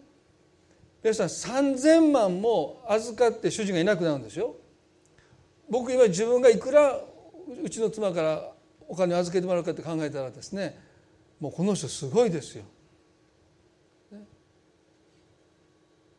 [1.03, 4.55] 皆さん3,000万も預かって主人がいなくなるんですよ。
[5.69, 6.99] 僕今自分がいくら
[7.63, 8.51] うちの妻から
[8.87, 10.79] お金を預けてもらうかって考えたらですね
[11.39, 12.63] もうこの人すごいですよ。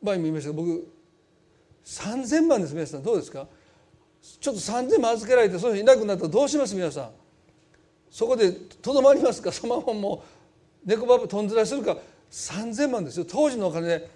[0.00, 0.88] 前も言いました僕
[1.84, 3.02] 3,000万です皆さん。
[3.02, 3.48] どうですか？
[4.40, 6.74] ちょっと3,000万預けられてその人いなくなったらどうします？
[6.74, 7.10] 皆さん。
[8.10, 9.50] そこでとどまりますか？
[9.50, 10.22] そのままも
[10.84, 11.96] う猫バブとんずらするか
[12.30, 13.26] ？3,000万ですよ。
[13.28, 14.10] 当時のお金で、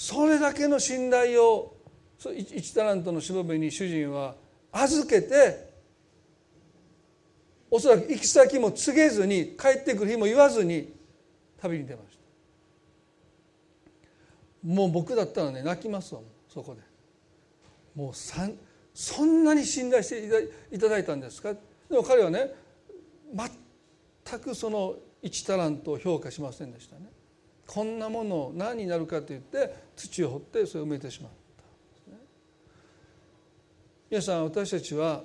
[0.00, 1.76] それだけの信頼を
[2.20, 4.36] 1タラントのしもべに主人は
[4.70, 5.72] 預けて
[7.68, 10.94] おそらく行き先も告げずに帰ってくる日も言わずに
[11.60, 12.22] 旅に出ました。
[14.68, 16.82] もう僕だったらね泣きますわそこで。
[17.96, 18.12] もう
[18.94, 20.28] そんなに信頼して
[20.70, 21.54] いただいたんですか？
[21.54, 21.58] で
[21.90, 22.54] も彼はね
[23.34, 23.50] 全
[24.38, 27.10] くその1タラントを評価しませんでしたね。
[27.68, 31.38] こんなもの何になるかといって土を掘ってそれを埋めてしまった。
[34.10, 35.22] 皆さん私たちは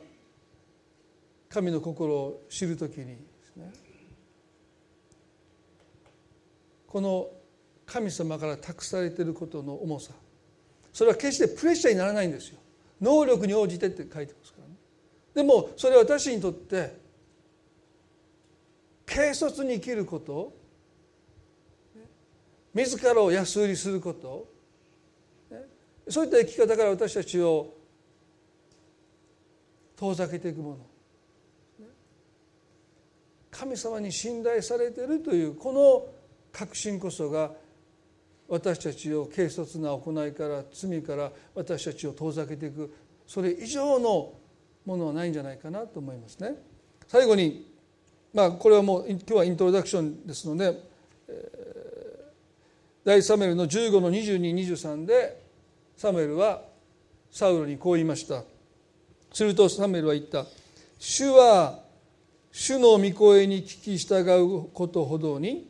[1.48, 3.14] 神の心を知るときにで
[3.46, 3.72] すね
[6.86, 7.30] この
[7.86, 10.12] 神様から託されていることの重さ
[10.92, 12.60] それは決してプレッシャーにならないんですよ。
[13.00, 14.76] 能力に応じてって書いてますからね。
[15.34, 16.98] でもそれは私にとって
[19.06, 20.62] 軽率に生きること
[22.74, 24.48] 自らを安売りすること。
[26.10, 27.74] そういった生き方から私たちを
[29.96, 30.78] 遠ざけていくもの。
[33.52, 36.06] 神様に信頼されているというこの
[36.52, 37.52] 確信こそが
[38.48, 42.94] 私たちを軽率な行いから罪から私たちを遠ざけていく。
[43.26, 44.34] それ以上の
[44.86, 46.56] ものはないんじゃないかなと思いますね。
[47.08, 47.72] 最後に
[48.34, 50.78] まあこれはもう今日はイントロダクションですので、
[51.30, 55.42] えー、第サメルの15の2223で
[55.96, 56.62] サムエルは
[57.32, 58.44] サウロにこう言いました。
[59.34, 60.46] するとサムエルは言った
[61.00, 61.84] 「主は
[62.52, 64.22] 主の御声に聞き従
[64.66, 65.68] うことほどに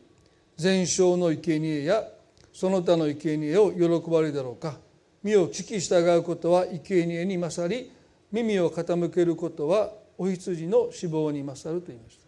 [0.57, 2.07] 全焼の生贄や
[2.51, 4.77] その他の生贄を喜ばれるだろうか。
[5.23, 7.91] 身を聞き従うことは生贄に勝り
[8.31, 12.22] 耳を傾けることはお羊の死亡に勝ると言いました。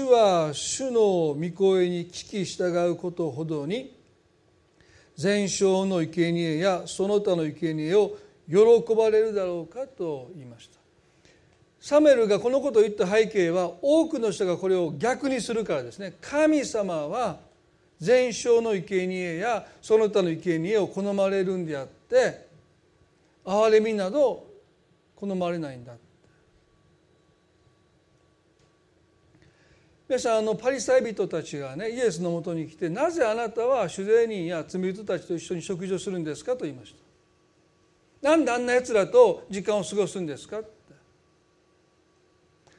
[0.00, 1.00] 主は主の
[1.34, 3.94] 御声に聞き従うことほどに
[5.16, 8.16] 全焼の生贄やその他の生贄を
[8.48, 10.80] 喜ばれるだろうかと言いました。
[11.80, 16.14] サメルがこのことを言った背景は多くの人がこれを逆にするからですね。
[16.20, 17.38] 神様は
[17.98, 22.46] 全焼の生贄やその他の生贄を好まれるんであって
[23.44, 24.46] 憐れみなど
[25.14, 25.92] 好まれないんだ。
[30.10, 36.92] 皆さんあのパリサイ人たちがねイエスのもとに来てなぜあなたは主税人や罪人たちと一緒に食事をするんですかと言いまし
[38.20, 38.28] た。
[38.28, 40.68] なんであんなやつらと時間を過ごすんですかって。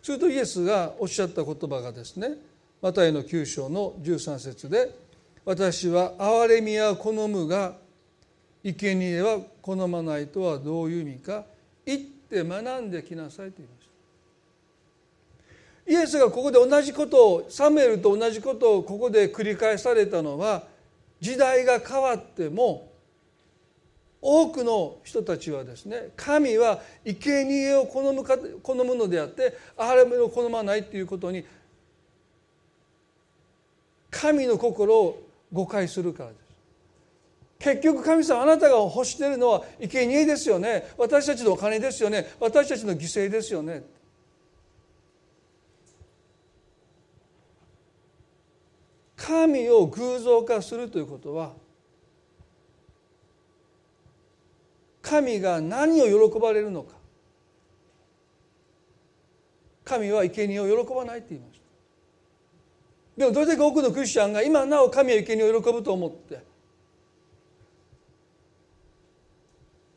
[0.03, 2.33] するとイエスがおっしゃった言葉がですね
[2.81, 4.93] マタイの9章の13節で
[5.45, 7.77] 「私は憐れみは好むが
[8.61, 11.45] 生贄は好まない」とはどういう意味か。
[11.85, 13.80] 言って学んできなさいと言いました。
[15.87, 20.63] イエスがここで同じことをサムエルと同じことをここで繰り返されたのは
[21.19, 22.89] 時代が変わっても
[24.21, 31.43] 多くの人たちはですね神は生贄を好むか好むのであって憐れみを好まないっていうことに
[34.11, 36.41] 神の心を誤解するからです。
[37.59, 40.91] 結局神様あなたが欲しているのは生贄ですよね。
[40.97, 42.33] 私たちのお金ですよね。
[42.39, 43.83] 私たちの犠牲ですよね。
[49.31, 51.53] 神を偶像化するということは
[55.01, 56.95] 神が何を喜ばれるのか。
[59.85, 61.65] 神は生贄を喜ばないって言いました。
[63.19, 66.43] でもどれだけ多くのクリスチャンが今なお神は生贄を喜ぶと思って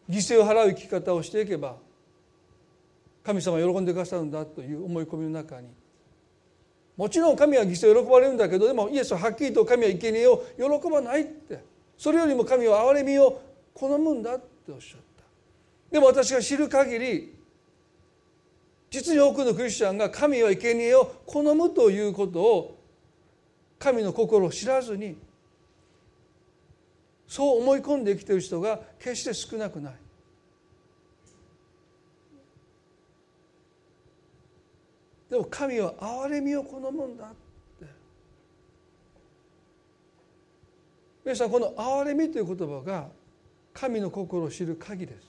[0.09, 1.77] 犠牲を払う生き方をしていけば
[3.25, 5.69] 神様は喜んでくださるんだという思い込みの中に
[6.97, 11.75] もちろん神は犠牲喜ばれるんだけどでもイエスははっきりと神は生贄を喜ばないって。
[11.97, 13.41] それよりも神は憐れみを
[13.73, 15.25] 好むんだっておっしゃった。
[15.91, 17.35] でも私が知る限り
[18.91, 22.79] 実に多くのクリスチャンが神は生贄を好むということを
[23.79, 25.17] 神の心を知らずに
[27.27, 29.95] そう思い込んで生きている人が決して少なくない。
[35.35, 37.29] でも神は憐れみを好むんだっ
[37.81, 37.87] て。
[41.25, 43.09] 皆さんこの憐れみという言葉が
[43.73, 45.27] 神の心を知る鍵です。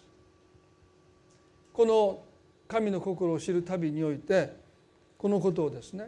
[1.74, 2.22] この
[2.68, 4.56] 神の心を知る旅において
[5.18, 6.08] このことをですね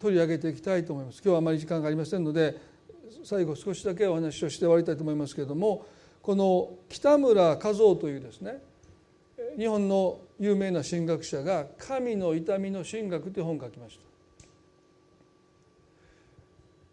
[0.00, 1.16] 取り上げていきたいと思います。
[1.16, 2.56] 今日はあまり時間がありませんので
[3.22, 5.84] 最後少しだけお話をして終わりたいと思いますけれども
[6.22, 8.62] この北村和夫というですね
[9.58, 14.04] 日本の有名な神学者が「神の痛みの神学」という本を書きました。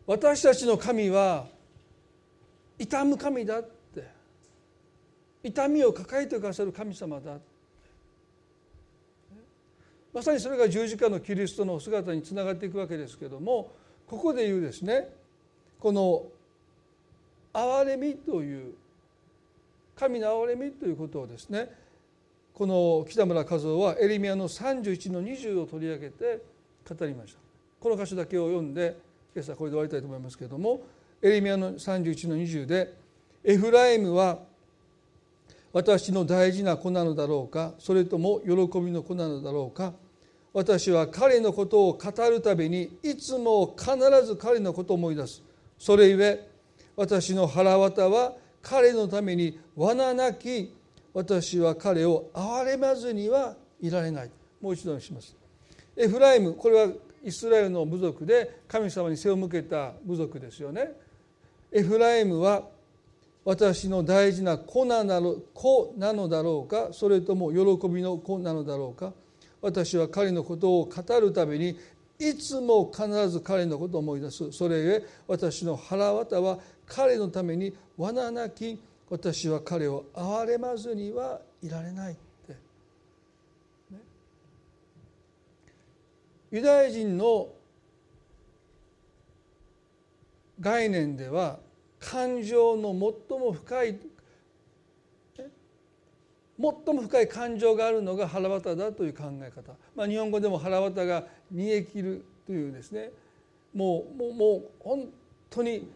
[0.08, 1.48] 私たちの神は
[2.78, 3.82] 痛む神だって。
[5.44, 7.40] 痛みを抱えてくださる神様だ
[10.14, 13.72] まさにそれが十字架のキリストの姿につながっていくわけですけども
[14.08, 15.10] ここで言うですね
[15.80, 16.26] この
[17.54, 18.74] 憐れみという
[19.96, 21.70] 神の憐れみということをですね
[22.54, 26.42] この北村和夫はエリミアの31の20を取り上げて
[26.88, 27.40] 語りました。
[27.80, 28.98] この箇所だけを読んで
[29.34, 30.82] 今朝これで終わりたいと思いますけれども
[31.22, 32.94] エレミアの31の20で
[33.44, 34.40] 「エフライムは
[35.74, 39.94] 私の大事な子なのだろうかそれとも喜びの子なのだろうか
[40.54, 43.96] 私は彼のことを語るたびにいつも必
[44.26, 45.42] ず彼のことを思い出す。
[45.80, 46.48] それゆえ
[46.96, 50.76] 私の腹渡は彼のために罠なき
[51.14, 54.30] 私は彼を憐れまずにはいられない。
[54.62, 55.36] もう一度にします。
[55.98, 56.92] エフライムこれは
[57.24, 60.92] イスラエルの部族で神様に背を向けた部族ですよね。
[61.72, 62.64] エフライムは
[63.44, 65.04] 私の大事な子な
[65.54, 69.14] 子なのだろうかそれとも喜びの子なのだろうか。
[69.62, 71.78] 私は彼のことを語るたびに
[72.18, 74.52] いつも必ず彼のことを思い出す。
[74.52, 78.80] それゆえ私の腹渡は彼のために罠なき
[79.12, 82.16] 私は彼を憐れまずにはいられないっ
[82.48, 84.00] て、ね、
[86.50, 87.50] ユダヤ人の
[90.62, 91.60] 概念では
[92.00, 92.94] 感情の
[93.30, 94.00] 最も深い
[95.36, 103.12] 最も深い感情があるのが腹渡だという考え方、まあ、日本語でも腹渡が煮え切るというですね。
[103.74, 105.10] もうもうもう本
[105.50, 105.90] 当に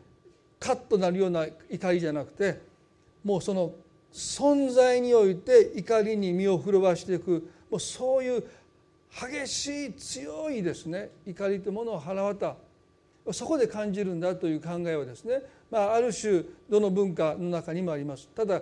[0.60, 2.75] カッとなるような怒りじゃなくて
[3.26, 3.74] もうその
[4.14, 7.50] 存在において怒りに身を震わしていく。
[7.70, 8.44] もうそういう
[9.12, 11.10] 激しい強いですね。
[11.26, 12.56] 怒りというものを腹渡。
[13.32, 18.30] そこで感じるんだという考えはですね、まあ、ある種どの文化の中にもあります。
[18.36, 18.62] ただ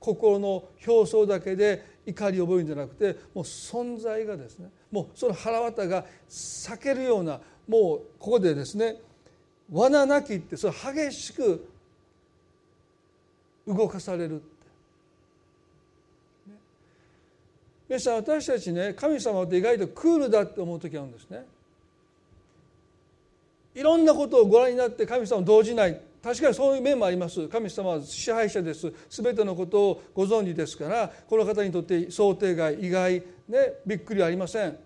[0.00, 4.70] 心の表層だけで怒りを覚えるんじゃなくてもう存在がですね。
[4.90, 8.96] もうその腹渡が裂けるようなもうここでですね
[9.70, 11.68] 罠なきってそれ激しく
[13.66, 14.36] 動かされる。
[14.36, 14.44] って。
[17.88, 21.44] 皆さん私たちね神様って意外とクールだって思う時あるんですね。
[23.74, 26.00] いろんなことをご覧になって神様を動じない。
[26.22, 27.46] 確かにそういう面もあります。
[27.46, 28.92] 神様は支配者です。
[29.10, 34.76] 全てのことをご存知ですからこの方にとって想定外意外ねびっくりはありません。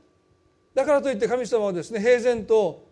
[0.75, 2.90] だからといって神様はですね平然と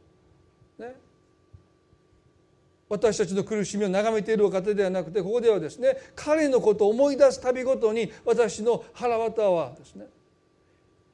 [2.89, 10.07] 私たちの苦しみを眺めているお方ではなくてここではですね彼のことを思い出す度ごとに私の腹渡はですね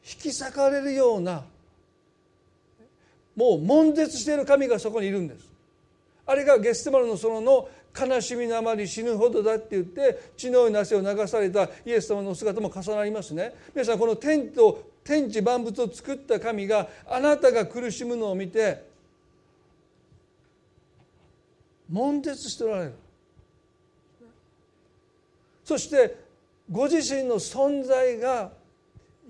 [0.05, 1.45] 引き裂かれるような
[3.37, 5.53] もう悶絶している神がそこにいるんです。
[6.27, 7.69] あれがゲステマルの園の
[7.99, 13.55] 悲しみのあまり死ぬほどだって言って血のような汗を流されたイエス様の姿も重なりますね。
[13.75, 18.94] 皆さんこの天と天地万物を作った神があなたが苦しむのを見て
[21.93, 22.93] 悶絶しておられる。
[25.65, 26.17] そして
[26.71, 28.51] ご自身の存在が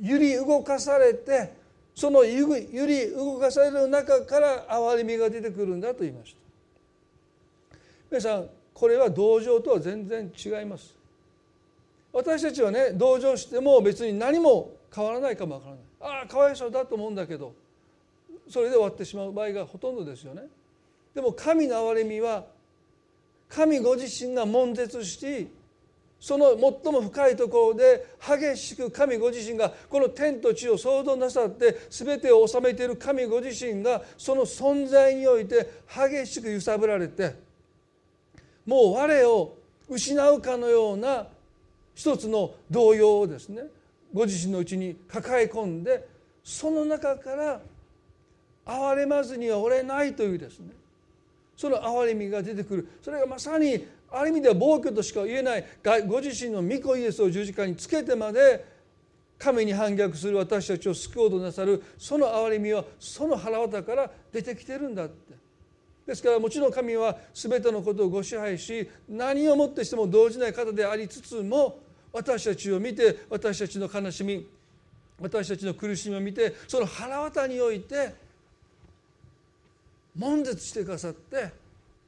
[0.01, 1.53] 揺り動かされて
[1.95, 6.39] その揺り動かされる中から憐れみが出てくるんだと言いました。
[8.11, 10.95] 皆さんこれは同情とは全然違います。
[12.13, 15.85] 私たちはね同情しても別に何も変わらないかもわからない。
[16.01, 17.53] ああかわいそうだと思うんだけど
[18.49, 20.43] それで終わってしまう場合がほとんどですよね。
[21.15, 22.45] でも神の憐れみは
[23.49, 25.49] 神ご自身が悶絶し
[26.19, 26.53] その
[26.83, 37.35] 最も深いところで激しく神ご自身がこの天と地を創造なさって全てを治めている神ご自身がその存在において激しく揺さぶられて
[38.65, 39.59] もう我を
[39.89, 41.27] 失うかのような
[41.95, 43.65] 一つの動揺をですね
[44.13, 46.09] ご自身のうちに抱え込んで
[46.43, 47.61] その中から
[48.65, 50.71] 憐れまずにはおれないというですね
[51.57, 52.89] その憐れみが出てくる。
[53.03, 55.65] それがまさにある意味では暴挙としか言えない。
[56.07, 58.65] ご自身の御子イエスを十字架につけてまで
[59.39, 61.83] 神に反逆する私たちを救おうとなさる。
[61.99, 65.35] その憐れみはその腹渡から出てきてるんだって。
[66.07, 71.79] ですからもちろん神は全てのことをご支配し何をもってしても動じない方でありつつも
[72.13, 74.47] 私たちを見て私たちの悲しみ
[75.19, 78.15] 私たちの苦しみを見てその腹渡において
[80.19, 81.53] 悶絶してくださって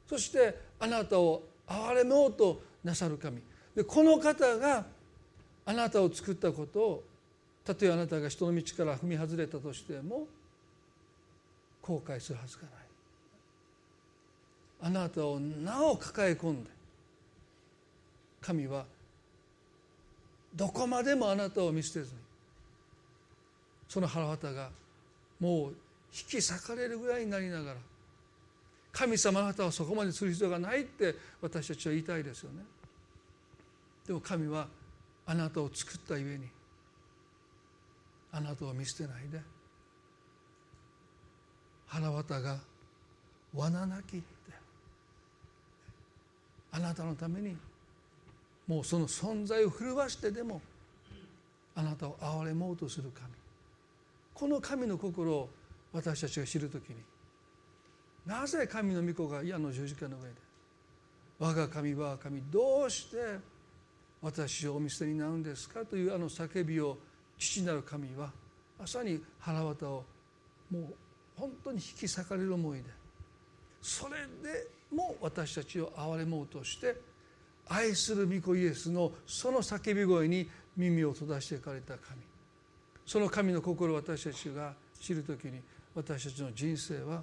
[0.08, 3.42] そしてあなたを憐れもうとなさる神。
[3.74, 4.86] でこの方が
[5.64, 7.04] あなたを作ったことを
[7.64, 10.26] たとえあなたが人の道から踏み外れたとしても
[11.82, 12.70] 後悔するはずがない。
[14.82, 16.70] あなたをなお抱え込んで
[18.40, 18.84] 神は
[20.54, 22.20] どこまでもあなたを見捨てずに
[23.88, 24.70] その腹渡が
[25.40, 25.74] もう
[26.12, 27.76] 引き裂かれるぐらいになりながら
[28.96, 32.64] 神様あなたはそこまでする必要がないって私たちは言いたいですよね。
[34.06, 34.68] でも神は
[35.26, 36.48] あなたを作ったゆえに
[38.32, 39.38] あなたを見捨てないで
[41.88, 42.58] 腹渡が
[43.54, 44.24] 罠なきって
[46.72, 47.54] あなたのために
[48.66, 50.62] もうその存在を震わしてでも
[51.74, 53.28] あなたを憐れもうとする神。
[54.32, 55.50] この神の心を
[55.92, 56.96] 私たちが知るときに
[58.26, 60.34] なぜ神の御子が矢の十字架の上で
[61.38, 63.16] 我が神我が神どうして
[64.20, 66.98] 私をお見捨てになるんですかというあの叫びを
[67.38, 68.30] 父なる神は
[68.78, 70.04] まさに腹渡を
[70.70, 70.84] もう
[71.36, 72.84] 本当に引き裂かれる思いで
[73.80, 76.96] それでも私たちを憐れもうとして
[77.68, 82.20] 愛する御子イエスのその叫び声に耳を閉ざしていかれた神。
[83.04, 85.60] その神の心を私たちが知る時に
[85.94, 87.22] 私たちの人生は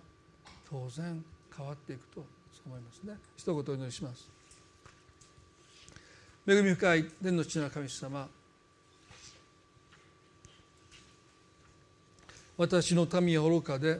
[0.73, 1.23] 当然
[1.55, 2.25] 変わっていくと
[2.65, 3.15] 思いますね。
[3.37, 4.27] 一言お祈りします。
[6.47, 8.27] 恵み深い天の地の神様
[12.57, 13.99] 私の民は愚かで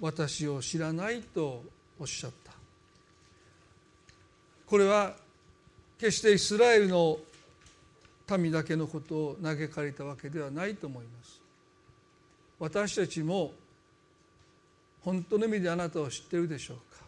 [0.00, 1.62] 私を知らないと
[2.00, 2.50] おっしゃった。
[4.66, 5.14] これは
[6.00, 7.18] 決してイスラエルの
[8.36, 11.40] 民だけのことを嘆かれたわけではないと思います。
[12.58, 13.52] 私たちも
[15.04, 17.04] 本当の意味であなたを知っているでしょうか？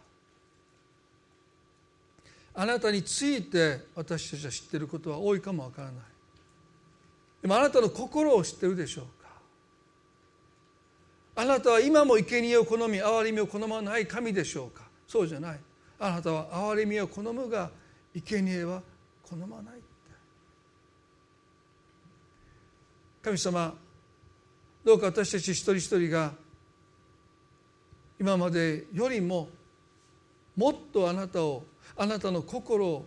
[2.53, 5.95] あなたについて私たちは知っていることは多いかもわからない。
[7.41, 9.29] でもあなたの心を知っているでしょうか？
[11.35, 14.83] あなたは今も生贄を好み憐れみを好まない神でしょうか？
[15.07, 15.59] そうじゃない。
[15.99, 17.71] あなたは憐れみを好むが
[18.13, 18.81] 生贄は
[19.23, 19.75] 好まない
[23.21, 23.73] 神様
[24.85, 26.31] どうか私たち一人一人が
[28.19, 29.49] 今までよりも
[30.55, 31.63] もっとあなたを
[31.95, 33.05] あなたの心を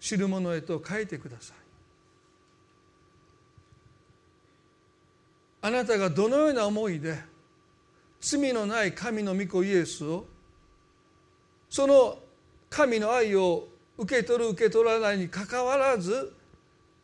[0.00, 1.56] 知る者へと変えてください。
[5.62, 7.18] あなたがどのような思いで
[8.20, 10.26] 罪のない神の御子イエスを
[11.70, 12.18] その
[12.68, 16.34] 神の愛を受け取る受け取らないにかかわらず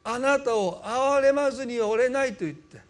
[0.04, 2.82] あなたを憐れまずにはおれないと言って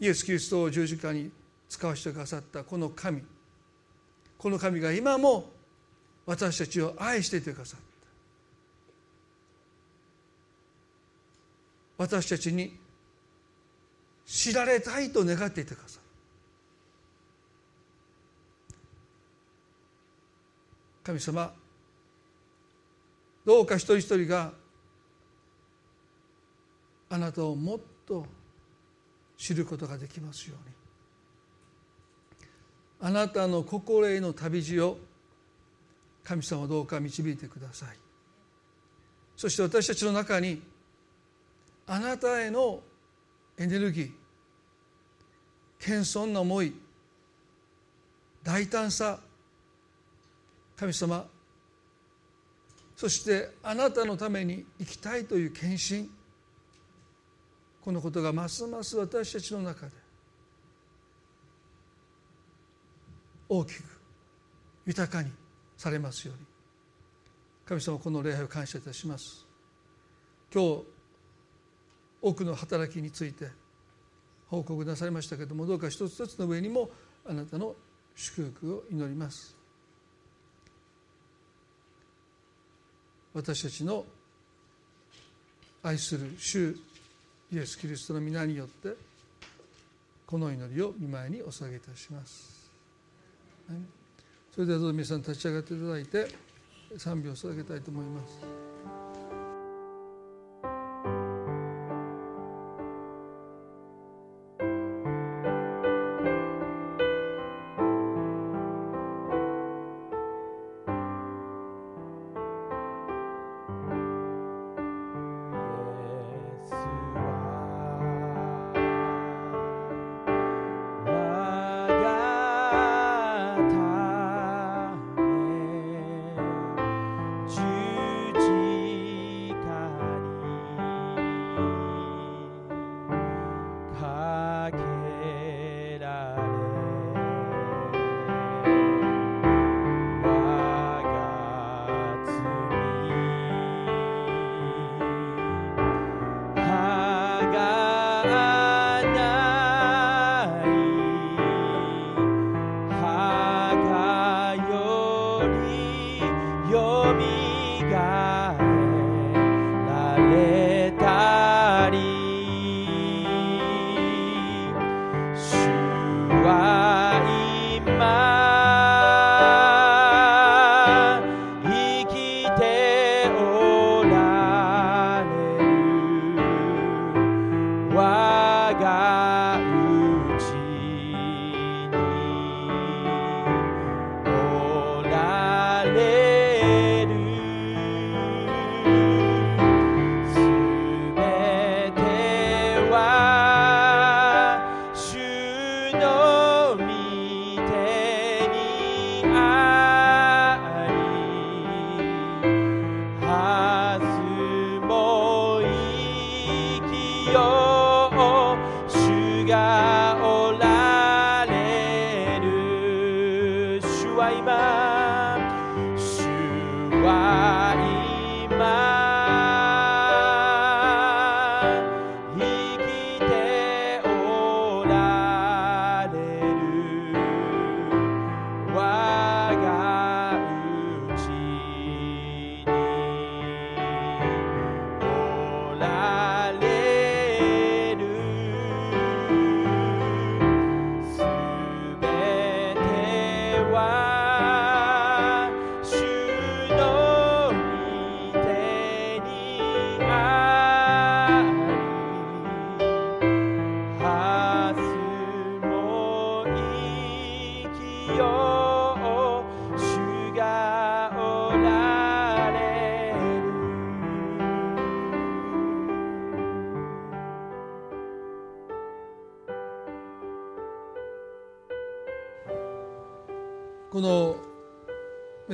[0.00, 1.30] イエス・キリストを十字架に
[1.68, 3.22] 使わせてくださったこの神。
[4.38, 5.52] この神が今も
[6.26, 7.86] 私たちを愛していてくださった。
[11.98, 12.76] 私たちに
[14.26, 16.02] 知られたいと願っていてくださる
[21.04, 21.54] 神様
[23.44, 24.52] どうか一人一人が
[27.08, 28.26] あなたをもっと
[29.38, 30.75] 知ることができますように。
[33.00, 34.98] あなたの心への旅路を
[36.24, 37.96] 神様どうか導いてください。
[39.36, 40.62] そして私たちの中に
[41.86, 42.80] あなたへの
[43.58, 44.10] エネルギー
[45.78, 46.74] 謙遜な思い
[48.42, 49.18] 大胆さ
[50.76, 51.26] 神様。
[52.96, 56.08] そしてあなたのために生きたいという献身
[57.84, 59.92] このことがますます私たちの中で
[63.48, 63.82] 大きく
[64.86, 65.30] 豊かに
[65.76, 66.46] されますように。
[67.64, 69.46] 神様この礼拝を感謝いたします。
[70.52, 70.84] 今日
[72.22, 73.48] 多くの働きについて
[74.48, 76.90] 報告なされましたけれどもどうか一つ一つの上にも
[77.26, 77.74] あなたの
[78.14, 79.56] 祝福を祈ります。
[83.34, 84.06] 私たちの
[85.82, 86.74] 愛する主
[87.52, 88.96] イエス・キリストの皆によって
[90.26, 92.55] この祈りを見舞いにお捧げいたします。
[94.52, 96.28] それではどうぞ皆さん立ち上がっていただいて
[96.96, 98.65] 賛美を捧げたいと思います。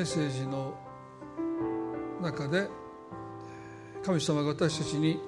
[0.03, 0.75] メッセージの
[2.21, 2.69] 中で
[4.05, 5.21] 神様が私たちに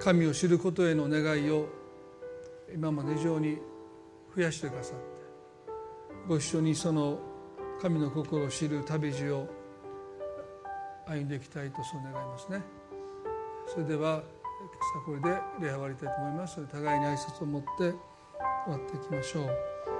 [0.00, 1.68] 神を知ることへの願いを
[2.74, 3.58] 今まで以上に
[4.34, 5.04] 増やしてくださって
[6.26, 7.18] ご一緒にその
[7.82, 9.48] 神の心を知る旅路を
[11.06, 12.62] 歩んでいきたいとそう願いますね。
[13.66, 14.24] それではさ
[14.96, 15.28] あこれで
[15.60, 16.66] 礼拝終わりたいと思います。
[16.68, 17.92] 互いに挨拶を持って終
[18.68, 19.91] わっていきましょう。